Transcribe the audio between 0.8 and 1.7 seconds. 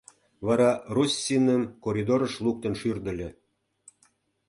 Руссиным